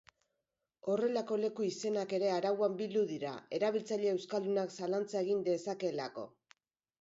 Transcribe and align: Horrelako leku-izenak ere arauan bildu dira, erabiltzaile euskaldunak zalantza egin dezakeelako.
Horrelako 0.93 1.35
leku-izenak 1.41 2.15
ere 2.19 2.31
arauan 2.37 2.77
bildu 2.79 3.03
dira, 3.11 3.35
erabiltzaile 3.59 4.09
euskaldunak 4.15 4.75
zalantza 4.81 5.23
egin 5.29 5.45
dezakeelako. 5.51 6.27